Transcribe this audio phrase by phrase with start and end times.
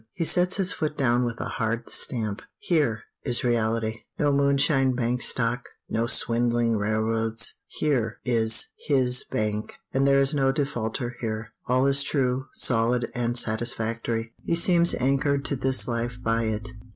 [0.13, 3.99] He sets his foot down with a hard stamp; here is reality.
[4.17, 5.69] No moonshine bank stock!
[5.87, 7.57] no swindling railroads!
[7.67, 11.53] Here is his bank, and there is no defaulter here.
[11.67, 16.67] All is true, solid, and satisfactory; he seems anchored to this life by it.